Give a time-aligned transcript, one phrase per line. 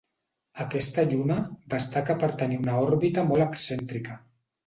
[0.63, 1.35] Aquesta lluna
[1.75, 4.17] destaca per tenir una òrbita molt excèntrica.